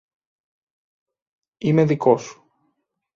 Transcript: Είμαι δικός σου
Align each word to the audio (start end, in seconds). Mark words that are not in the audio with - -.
Είμαι 1.57 1.85
δικός 1.85 2.07
σου 2.25 2.43